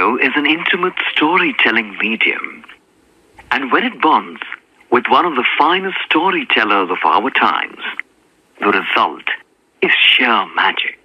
[0.00, 2.64] is an intimate storytelling medium.
[3.50, 4.40] And when it bonds
[4.90, 7.82] with one of the finest storytellers of our times,
[8.60, 9.24] the result
[9.82, 10.98] is sheer magic.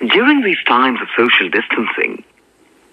[0.00, 2.24] During these times of social distancing,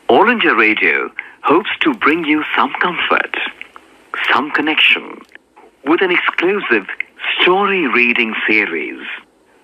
[0.10, 1.12] India Radio
[1.42, 3.36] hopes to bring you some comfort,
[4.32, 5.20] some connection
[5.86, 6.88] with an exclusive
[7.42, 9.06] story reading series,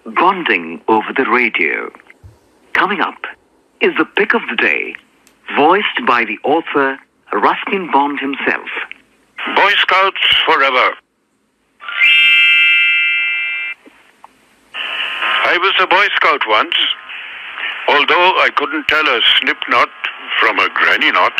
[0.06, 1.92] Bonding over the Radio.
[2.74, 3.26] Coming up
[3.86, 4.96] is the pick of the day,
[5.56, 6.98] voiced by the author
[7.32, 8.68] Ruskin Bond himself.
[9.56, 10.98] Boy Scouts forever.
[15.46, 16.76] I was a Boy Scout once,
[17.90, 19.90] although I couldn't tell a slip knot
[20.40, 21.40] from a granny knot,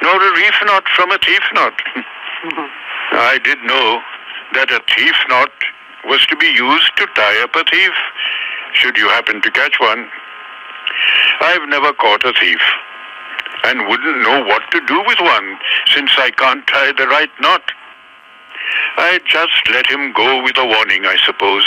[0.00, 1.74] nor a reef knot from a thief knot.
[3.18, 4.00] I did know
[4.54, 5.50] that a thief knot
[6.06, 7.92] was to be used to tie up a thief,
[8.74, 10.08] should you happen to catch one.
[11.40, 12.60] I've never caught a thief
[13.64, 15.58] and wouldn't know what to do with one
[15.92, 17.62] since I can't tie the right knot.
[18.96, 21.66] I'd just let him go with a warning, I suppose,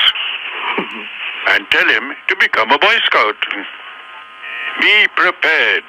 [1.49, 3.35] and tell him to become a Boy Scout.
[4.81, 5.83] Be prepared.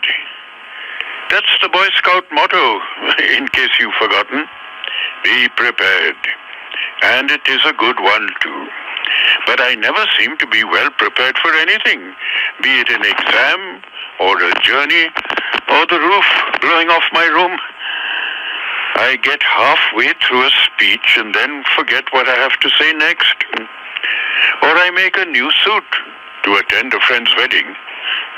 [1.31, 2.81] That's the Boy Scout motto,
[3.37, 4.47] in case you've forgotten.
[5.25, 6.17] Be prepared.
[7.03, 8.69] And it is a good one, too.
[9.47, 12.15] But I never seem to be well prepared for anything,
[12.63, 13.83] be it an exam,
[14.21, 15.09] or a journey,
[15.71, 16.29] or the roof
[16.61, 17.59] blowing off my room.
[18.97, 23.37] I get halfway through a speech and then forget what I have to say next.
[24.63, 25.91] Or I make a new suit
[26.45, 27.75] to attend a friend's wedding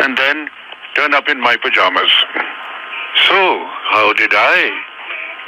[0.01, 0.49] and then
[0.95, 2.11] turn up in my pajamas.
[3.29, 4.71] So, how did I,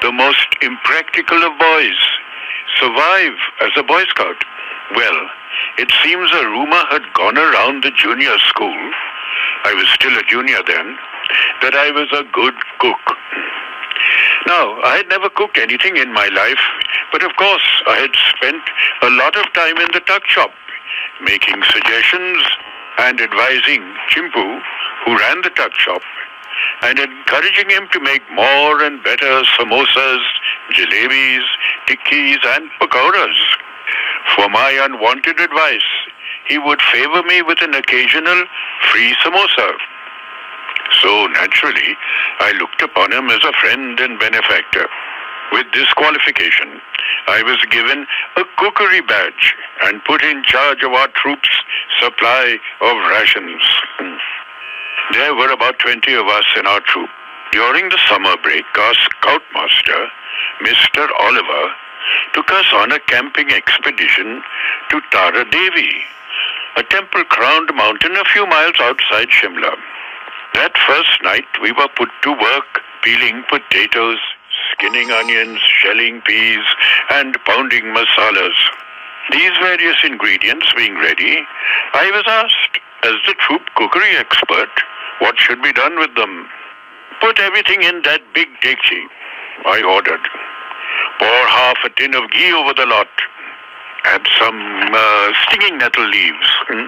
[0.02, 2.00] the most impractical of boys,
[2.80, 4.44] survive as a Boy Scout?
[4.94, 5.28] Well,
[5.78, 8.76] it seems a rumor had gone around the junior school,
[9.64, 10.98] I was still a junior then,
[11.62, 13.16] that I was a good cook.
[14.46, 16.60] Now, I had never cooked anything in my life,
[17.12, 18.62] but of course I had spent
[19.02, 20.50] a lot of time in the tuck shop,
[21.22, 22.42] making suggestions
[22.98, 24.60] and advising Chimpu,
[25.06, 26.02] who ran the tuck shop,
[26.82, 30.24] and encouraging him to make more and better samosas,
[30.74, 31.46] jalebis,
[31.86, 33.38] tikkis, and pakoras.
[34.36, 35.90] For my unwanted advice,
[36.48, 38.44] he would favor me with an occasional
[38.90, 39.72] free samosa.
[41.02, 41.96] So naturally,
[42.40, 44.86] I looked upon him as a friend and benefactor.
[45.52, 46.80] With this qualification,
[47.28, 48.06] I was given
[48.36, 49.54] a cookery badge
[49.84, 51.62] and put in charge of our troops'
[52.00, 53.62] supply of rations.
[55.12, 57.10] There were about 20 of us in our troop.
[57.50, 60.08] During the summer break, our scoutmaster,
[60.62, 61.06] Mr.
[61.20, 61.64] Oliver,
[62.34, 64.42] took us on a camping expedition
[64.90, 65.92] to Tara Devi,
[66.76, 69.76] a temple-crowned mountain a few miles outside Shimla.
[70.54, 74.18] That first night, we were put to work peeling potatoes,
[74.72, 76.64] skinning onions, shelling peas,
[77.10, 78.56] and pounding masalas.
[79.32, 81.42] These various ingredients being ready,
[81.94, 84.70] I was asked, as the troop cookery expert,
[85.20, 86.48] what should be done with them.
[87.20, 89.02] Put everything in that big dekchi,
[89.64, 90.20] I ordered.
[91.18, 93.08] Pour half a tin of ghee over the lot.
[94.04, 94.58] Add some
[94.92, 96.48] uh, stinging nettle leaves.
[96.68, 96.86] hmm?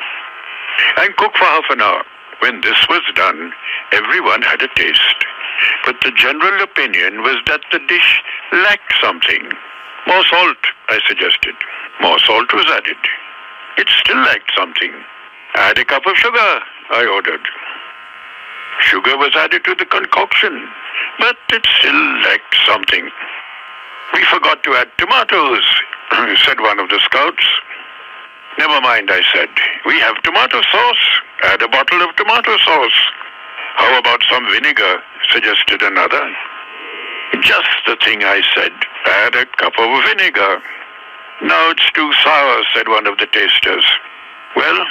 [1.01, 2.05] And cook for half an hour.
[2.41, 3.53] When this was done,
[3.93, 5.25] everyone had a taste.
[5.85, 8.23] But the general opinion was that the dish
[8.53, 9.53] lacked something.
[10.07, 11.55] More salt, I suggested.
[12.01, 12.99] More salt was added.
[13.79, 14.93] It still lacked something.
[15.55, 16.61] Add a cup of sugar,
[16.91, 17.47] I ordered.
[18.81, 20.69] Sugar was added to the concoction,
[21.19, 23.09] but it still lacked something.
[24.15, 25.67] We forgot to add tomatoes,
[26.47, 27.45] said one of the scouts.
[28.59, 29.51] Never mind, I said.
[29.87, 31.05] We have tomato sauce.
[31.43, 33.01] Add a bottle of tomato sauce.
[33.75, 35.03] How about some vinegar?
[35.33, 36.23] suggested another.
[37.43, 38.71] Just the thing, I said.
[39.07, 40.63] Add a cup of vinegar.
[41.43, 43.85] Now it's too sour, said one of the tasters.
[44.55, 44.87] Well,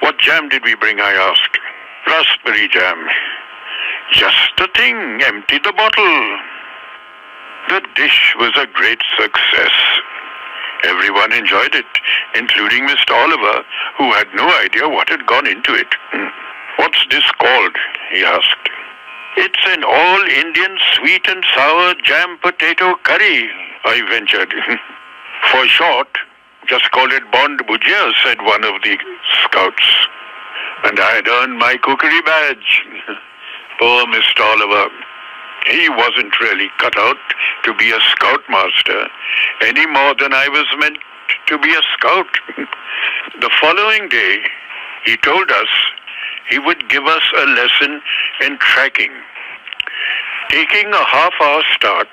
[0.00, 0.98] what jam did we bring?
[0.98, 1.60] I asked.
[2.08, 3.06] Raspberry jam.
[4.10, 5.22] Just the thing.
[5.22, 6.38] Empty the bottle.
[7.68, 9.72] The dish was a great success.
[10.84, 11.86] Everyone enjoyed it,
[12.34, 13.12] including Mr.
[13.12, 13.64] Oliver,
[13.96, 15.88] who had no idea what had gone into it.
[16.12, 16.28] Hmm.
[16.76, 17.76] What's this called?
[18.12, 18.68] he asked.
[19.36, 23.48] It's an all Indian sweet and sour jam potato curry,
[23.84, 24.52] I ventured.
[25.50, 26.08] For short,
[26.68, 28.98] just call it Bond Bhujia, said one of the
[29.42, 30.06] scouts.
[30.84, 32.84] And I had earned my cookery badge.
[33.78, 34.40] Poor Mr.
[34.40, 34.90] Oliver.
[35.64, 37.16] He wasn't really cut out
[37.64, 39.08] to be a scoutmaster
[39.62, 40.98] any more than I was meant
[41.46, 42.26] to be a scout.
[43.40, 44.44] the following day,
[45.04, 45.68] he told us
[46.50, 48.02] he would give us a lesson
[48.42, 49.12] in tracking.
[50.50, 52.08] Taking a half-hour start,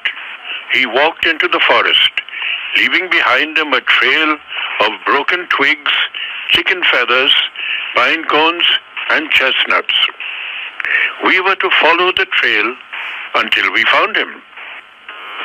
[0.71, 2.11] he walked into the forest,
[2.77, 4.37] leaving behind him a trail
[4.81, 5.91] of broken twigs,
[6.49, 7.35] chicken feathers,
[7.95, 8.63] pine cones,
[9.09, 9.93] and chestnuts.
[11.25, 12.75] We were to follow the trail
[13.35, 14.41] until we found him.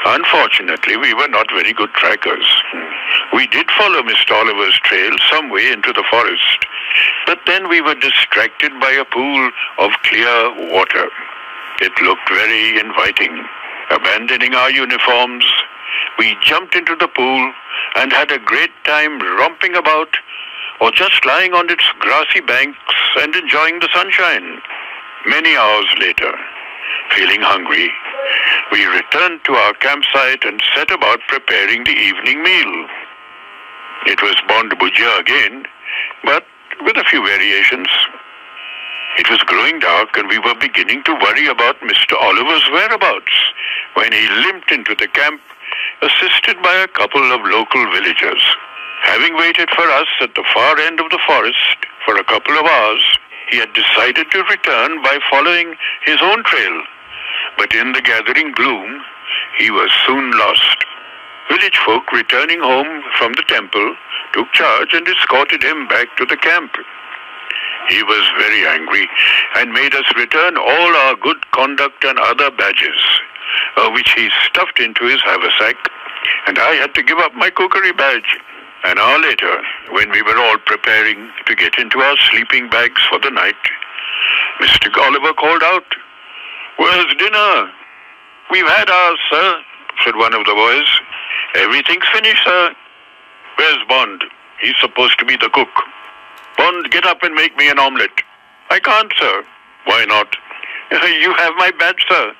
[0.06, 2.46] Unfortunately, we were not very good trackers.
[3.32, 4.32] We did follow Mr.
[4.32, 6.66] Oliver's trail some way into the forest,
[7.26, 11.08] but then we were distracted by a pool of clear water.
[11.80, 13.44] It looked very inviting.
[13.90, 15.44] Abandoning our uniforms,
[16.18, 17.52] we jumped into the pool
[17.96, 20.16] and had a great time romping about
[20.80, 22.78] or just lying on its grassy banks
[23.18, 24.60] and enjoying the sunshine.
[25.26, 26.32] Many hours later,
[27.14, 27.90] feeling hungry,
[28.72, 32.86] we returned to our campsite and set about preparing the evening meal.
[34.06, 35.66] It was bhujia again,
[36.24, 36.44] but
[36.84, 37.88] with a few variations.
[39.18, 42.20] It was growing dark and we were beginning to worry about Mr.
[42.20, 43.32] Oliver's whereabouts
[43.94, 45.40] when he limped into the camp,
[46.02, 48.44] assisted by a couple of local villagers.
[49.02, 52.66] Having waited for us at the far end of the forest for a couple of
[52.66, 53.15] hours,
[53.50, 56.82] he had decided to return by following his own trail.
[57.56, 59.02] But in the gathering gloom,
[59.58, 60.84] he was soon lost.
[61.50, 63.94] Village folk returning home from the temple
[64.32, 66.72] took charge and escorted him back to the camp.
[67.88, 69.08] He was very angry
[69.56, 73.00] and made us return all our good conduct and other badges,
[73.76, 75.76] uh, which he stuffed into his haversack,
[76.48, 78.38] and I had to give up my cookery badge.
[78.84, 83.18] An hour later, when we were all preparing to get into our sleeping bags for
[83.18, 83.56] the night,
[84.60, 84.94] Mr.
[85.02, 85.84] Oliver called out,
[86.78, 87.70] Where's dinner?
[88.50, 89.62] We've had ours, sir,
[90.04, 90.88] said one of the boys.
[91.56, 92.74] Everything's finished, sir.
[93.56, 94.24] Where's Bond?
[94.60, 95.68] He's supposed to be the cook.
[96.58, 98.22] Bond, get up and make me an omelette.
[98.70, 99.44] I can't, sir.
[99.84, 100.36] Why not?
[101.20, 102.32] You have my badge, sir.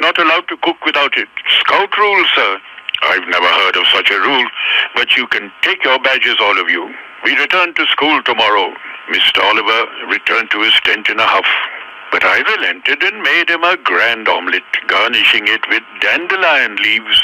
[0.00, 1.28] Not allowed to cook without it.
[1.60, 2.60] Scout rule, sir.
[3.04, 4.46] I've never heard of such a rule,
[4.94, 6.88] but you can take your badges, all of you.
[7.24, 8.72] We return to school tomorrow.
[9.12, 9.42] Mr.
[9.44, 11.46] Oliver returned to his tent in a huff.
[12.10, 17.22] But I relented and made him a grand omelette, garnishing it with dandelion leaves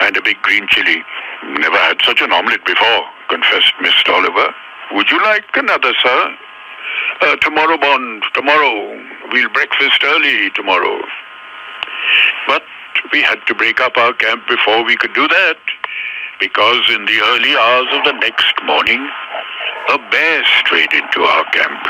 [0.00, 1.04] and a big green chili.
[1.44, 4.14] Never had such an omelette before, confessed Mr.
[4.14, 4.54] Oliver.
[4.92, 6.36] Would you like another, sir?
[7.20, 9.00] Uh, tomorrow, Bond, tomorrow.
[9.32, 11.00] We'll breakfast early tomorrow.
[12.46, 12.62] But
[13.10, 15.56] we had to break up our camp before we could do that,
[16.38, 19.00] because in the early hours of the next morning,
[19.90, 21.82] a bear strayed into our camp.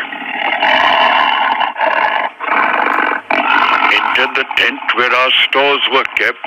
[3.93, 6.47] Entered the tent where our stores were kept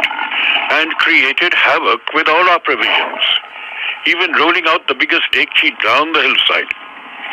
[0.71, 3.23] and created havoc with all our provisions,
[4.07, 6.71] even rolling out the biggest dekchi down the hillside.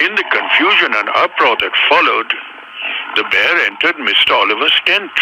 [0.01, 2.33] In the confusion and uproar that followed,
[3.17, 4.33] the bear entered Mr.
[4.33, 5.13] Oliver's tent.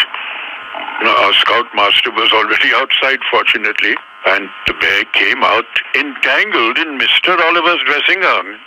[1.01, 3.95] Now, our scoutmaster was already outside, fortunately,
[4.27, 5.65] and the bear came out
[5.95, 7.39] entangled in Mr.
[7.41, 8.59] Oliver's dressing gown.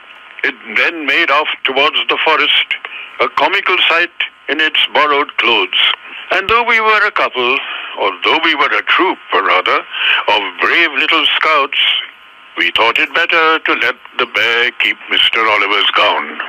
[0.43, 2.75] It then made off towards the forest,
[3.21, 4.11] a comical sight
[4.49, 5.93] in its borrowed clothes.
[6.33, 7.57] And though we were a couple,
[8.01, 9.79] or though we were a troop, or rather,
[10.29, 11.79] of brave little scouts,
[12.59, 15.39] we thought it better to let the bear keep Mr.
[15.49, 16.41] Oliver's gown.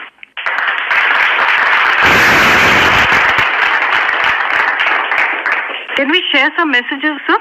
[5.95, 7.39] Can we share some messages, sir?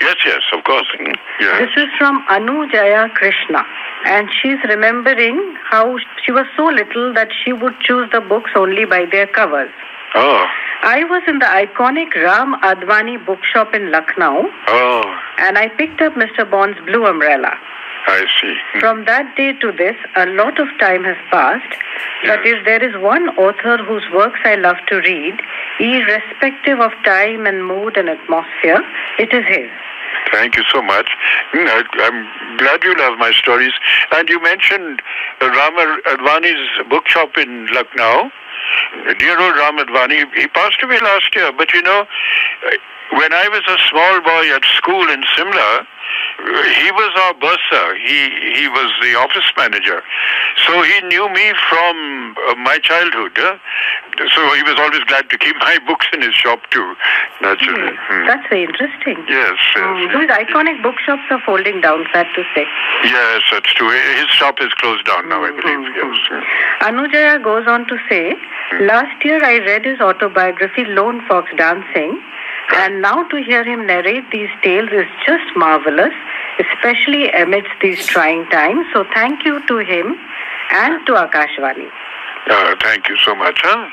[0.00, 0.86] Yes, yes, of course.
[0.98, 1.58] Mm, Yeah.
[1.60, 3.64] This is from Anu Jaya Krishna.
[4.06, 8.84] And she's remembering how she was so little that she would choose the books only
[8.84, 9.70] by their covers.
[10.14, 10.46] Oh,
[10.82, 16.14] I was in the iconic Ram Advani bookshop in Lucknow oh, and I picked up
[16.14, 16.48] Mr.
[16.50, 17.56] Bond's Blue Umbrella.
[18.06, 18.54] I see.
[18.74, 21.72] Mm, From that day to this, a lot of time has passed.
[22.26, 22.56] But Yes.
[22.58, 25.40] if there is one author whose works I love to read,
[25.80, 28.82] irrespective of time and mood and atmosphere,
[29.18, 29.70] it is his.
[30.32, 31.10] Thank you so much.
[31.52, 33.72] Mm, I, I'm glad you love my stories.
[34.12, 35.02] And you mentioned
[35.40, 35.74] uh, Ram
[36.06, 38.30] Advani's bookshop in Lucknow.
[39.18, 41.50] Dear old Ram Advani, he passed away last year.
[41.52, 42.06] But you know,
[43.18, 45.86] when I was a small boy at school in Simla,
[46.82, 47.86] he was our bursar.
[47.96, 48.18] He
[48.58, 50.02] he was the office manager,
[50.66, 53.32] so he knew me from uh, my childhood.
[53.36, 53.56] huh?
[54.18, 56.94] So he was always glad to keep my books in his shop too.
[57.40, 57.94] Naturally.
[57.96, 58.26] Hmm.
[58.26, 59.16] That's very interesting.
[59.28, 59.84] Yes, yes.
[59.84, 62.66] Mm, Those iconic bookshops are folding down, sad to say.
[63.04, 63.90] Yes, that's true.
[63.90, 65.84] His shop is closed down now, I believe.
[65.96, 66.42] Yes.
[66.80, 68.34] Anujaya goes on to say,
[68.80, 72.20] Last year I read his autobiography, Lone Fox Dancing,
[72.74, 76.12] and now to hear him narrate these tales is just marvelous,
[76.58, 78.86] especially amidst these trying times.
[78.92, 80.16] So thank you to him
[80.72, 81.88] and to Akashvani.
[82.50, 83.60] Uh, thank you so much.
[83.62, 83.88] Huh?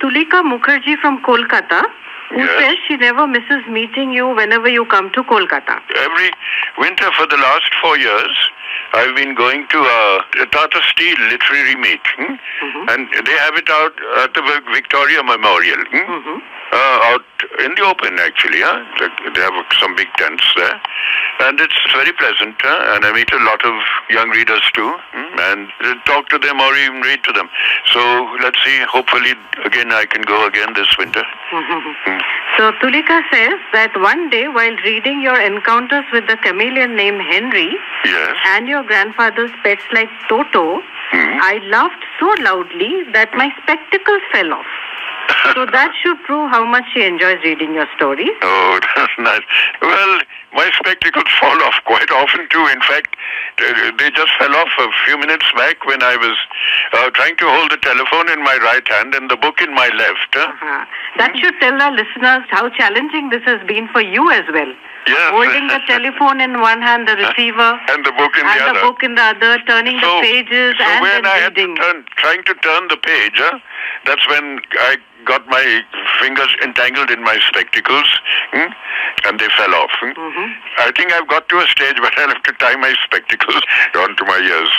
[0.00, 1.82] Tulika Mukherjee from Kolkata,
[2.30, 2.60] who Yes.
[2.60, 5.80] says she never misses meeting you whenever you come to Kolkata.
[5.96, 6.30] Every
[6.78, 8.50] winter for the last four years,
[8.92, 12.34] I've been going to uh, a Tata Steel literary meet, hmm?
[12.90, 15.82] and they have it out at the Victoria Memorial.
[15.90, 16.38] Hmm?
[16.72, 17.22] Uh, out
[17.64, 18.60] in the open, actually.
[18.60, 18.82] Huh?
[18.98, 20.80] They- have some big tents there,
[21.40, 22.56] and it's very pleasant.
[22.60, 22.94] Huh?
[22.94, 23.74] And I meet a lot of
[24.10, 25.38] young readers too, hmm?
[25.38, 25.68] and
[26.04, 27.48] talk to them or even read to them.
[27.92, 28.00] So
[28.42, 28.78] let's see.
[28.90, 31.22] Hopefully, again, I can go again this winter.
[31.50, 32.18] Hmm.
[32.56, 37.76] So Tulika says that one day while reading your encounters with the chameleon named Henry
[38.04, 38.36] Yes.
[38.46, 40.82] and your grandfather's pets like Toto,
[41.12, 41.38] Hmm.
[41.40, 44.66] I laughed so loudly that my spectacles fell off.
[45.54, 48.34] So that should prove how much she enjoys reading your stories.
[48.42, 49.42] Oh, that's nice.
[49.80, 50.20] Well,
[50.52, 52.66] my spectacles fall off quite often too.
[52.68, 53.16] In fact,
[53.58, 56.36] they just fell off a few minutes back when I was
[56.92, 59.88] uh, trying to hold the telephone in my right hand and the book in my
[59.88, 60.32] left.
[60.32, 60.52] Huh?
[60.60, 60.84] Uh,
[61.18, 64.72] that should tell our listeners how challenging this has been for you as well.
[65.06, 65.30] Yes.
[65.30, 68.70] Holding the telephone in one hand, the receiver, and the book in and the the
[68.70, 68.80] other.
[68.82, 72.04] book in the other, turning so, the pages so and when I had to turn,
[72.16, 73.58] trying to turn the page, huh,
[74.04, 75.82] that's when I got my
[76.20, 78.06] fingers entangled in my spectacles,
[78.52, 78.70] hmm,
[79.26, 79.90] and they fell off.
[80.02, 80.10] hmm.
[80.10, 80.48] Mm-hmm.
[80.78, 83.62] I think I've got to a stage where I'll have to tie my spectacles
[83.94, 84.74] onto my ears.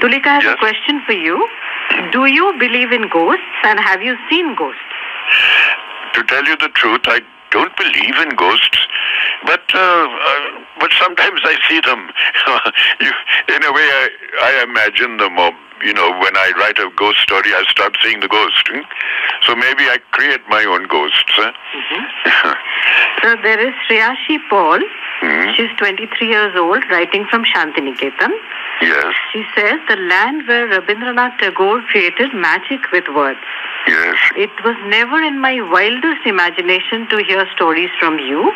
[0.00, 0.54] Tulika has Yes.
[0.54, 1.46] a question for you.
[2.12, 4.80] Do you believe in ghosts and have you seen ghosts?
[6.14, 8.86] To tell you the truth, I don't believe in ghosts,
[9.46, 10.40] but uh, uh,
[10.80, 12.10] but sometimes I see them.
[13.00, 13.12] you,
[13.54, 14.08] in a way, I,
[14.42, 15.38] I imagine them.
[15.38, 15.52] Or
[15.84, 18.68] you know, when I write a ghost story, I start seeing the ghost.
[18.68, 18.82] hmm?
[19.46, 21.22] So maybe I create my own ghosts.
[21.28, 21.52] Huh?
[23.22, 24.80] So there is Shreyashi Paul.
[25.20, 25.50] Hmm?
[25.56, 28.32] She's 23 years old, writing from Shantiniketan.
[28.82, 33.38] Yes, She says the land where Rabindranath Tagore created magic with words.
[33.86, 34.16] yes.
[34.36, 38.52] It was never in my wildest imagination to hear stories from you.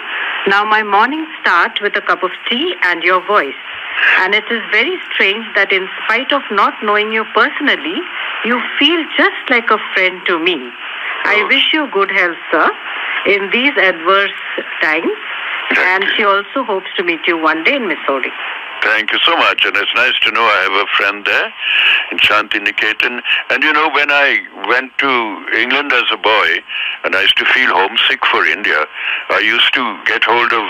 [0.48, 3.60] Now my mornings start with a cup of tea and your voice.
[4.18, 7.98] And it is very strange that in spite of not knowing you personally,
[8.44, 10.58] you feel just like a friend to me.
[11.24, 11.46] I Oh.
[11.46, 12.68] wish you good health, sir,
[13.26, 14.38] in these adverse
[14.80, 15.12] times.
[15.76, 18.32] And she also hopes to meet you one day in Mussoorie.
[18.82, 21.52] Thank you so much, and it's nice to know I have a friend there
[22.12, 23.20] in Shanti Niketan.
[23.50, 26.62] And you know, when I went to England as a boy,
[27.04, 28.86] and I used to feel homesick for India,
[29.30, 30.68] I used to get hold of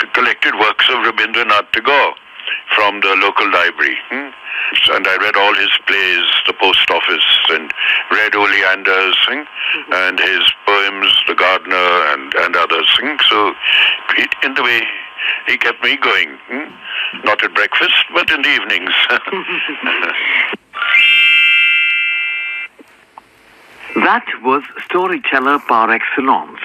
[0.00, 2.14] the collected works of Rabindranath Tagore
[2.74, 3.96] from the local library.
[4.10, 4.28] hmm?
[4.92, 7.72] And I read all his plays, The Post Office, and
[8.10, 9.92] Red Oleanders, hmm?
[9.92, 12.88] and his poems, The Gardener, and, and others.
[13.28, 13.54] So,
[14.18, 14.82] it, in the way,
[15.46, 16.38] he kept me going.
[16.48, 17.24] hmm?
[17.24, 18.92] Not at breakfast, but in the evenings.
[23.96, 26.60] That was storyteller par excellence,